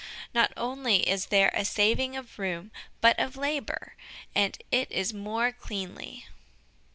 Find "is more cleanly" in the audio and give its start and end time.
4.91-6.25